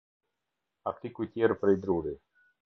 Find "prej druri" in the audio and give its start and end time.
1.65-2.17